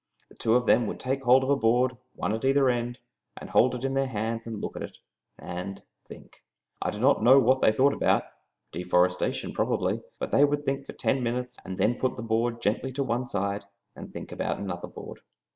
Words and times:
The 0.29 0.35
two 0.35 0.55
of 0.55 0.65
them 0.65 0.87
would 0.87 0.99
take 0.99 1.21
hold 1.21 1.43
of 1.43 1.51
a 1.51 1.55
board, 1.55 1.95
one 2.15 2.33
at 2.33 2.43
either 2.43 2.69
end, 2.71 2.97
and 3.37 3.51
hold 3.51 3.75
it 3.75 3.83
in 3.83 3.93
their 3.93 4.07
hands, 4.07 4.47
and 4.47 4.59
look 4.59 4.75
at 4.75 4.81
it, 4.81 4.97
and 5.37 5.83
think. 6.05 6.41
I 6.81 6.89
do 6.89 6.99
not 6.99 7.21
know 7.21 7.37
what 7.37 7.61
they 7.61 7.71
thought 7.71 7.93
about 7.93 8.23
deforestation, 8.71 9.53
probably 9.53 10.01
but 10.17 10.31
they 10.31 10.43
would 10.43 10.65
think 10.65 10.87
for 10.87 10.93
ten 10.93 11.21
minutes 11.21 11.55
and 11.63 11.77
then 11.77 11.99
put 11.99 12.15
the 12.15 12.23
board 12.23 12.63
gently 12.63 12.91
to 12.93 13.03
one 13.03 13.27
side 13.27 13.65
and 13.95 14.11
think 14.11 14.31
about 14.31 14.57
another 14.57 14.87
board. 14.87 15.19